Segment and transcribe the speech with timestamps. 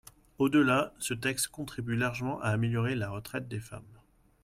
[0.39, 3.85] Au-delà, ce texte contribue largement à améliorer la retraite des femmes.